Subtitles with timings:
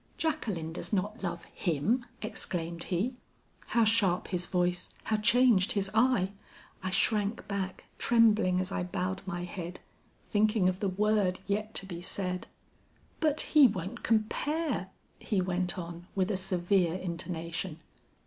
[0.17, 3.17] 'Jacqueline does not love him!' exclaimed he.
[3.67, 6.31] How sharp his voice, how changed his eye!
[6.81, 9.79] I shrank back, trembling as I bowed my head,
[10.27, 12.47] thinking of the word yet to be said.
[13.19, 14.89] "'But he won't compare'
[15.29, 17.79] he went on with a severe intonation.